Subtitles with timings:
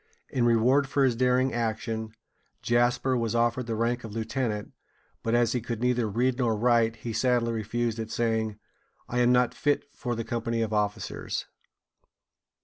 [0.29, 2.15] In reward for his daring action,
[2.63, 4.73] Jasper was offered the rank of lieutenant;
[5.21, 8.57] but as he could neither read nor write, he sadly refused it, saying:
[9.07, 11.45] "I am not fit for the company of officers."